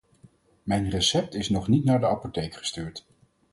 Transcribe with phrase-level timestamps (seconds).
[0.63, 3.05] Mijn recept is nog niet naar de apotheek gestuurd.